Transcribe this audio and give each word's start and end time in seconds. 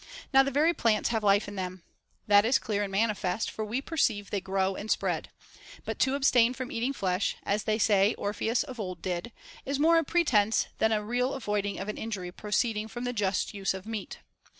Now 0.33 0.41
the 0.41 0.49
very 0.49 0.73
plants 0.73 1.09
have 1.09 1.23
life 1.23 1.47
in 1.47 1.53
them,— 1.55 1.83
that 2.25 2.43
is 2.43 2.57
clear 2.57 2.81
and 2.81 2.91
manifest, 2.91 3.51
for 3.51 3.63
we 3.63 3.83
perceive 3.83 4.31
they 4.31 4.41
grow 4.41 4.73
and 4.73 4.89
spread. 4.89 5.29
But 5.85 5.99
to 5.99 6.15
abstain 6.15 6.55
from 6.55 6.71
eating 6.71 6.91
flesh 6.91 7.35
(as 7.43 7.65
they 7.65 7.77
say 7.77 8.15
Orpheus 8.15 8.63
of 8.63 8.79
old 8.79 9.03
did) 9.03 9.31
is 9.63 9.77
more 9.79 9.99
a 9.99 10.03
pretence 10.03 10.69
than 10.79 10.91
a 10.91 11.03
real 11.05 11.35
avoiding 11.35 11.77
of 11.79 11.87
an 11.87 11.99
injury 11.99 12.31
proceeding 12.31 12.87
from 12.87 13.03
the 13.03 13.13
just 13.13 13.53
use 13.53 13.75
of 13.75 13.85
meat. 13.85 14.17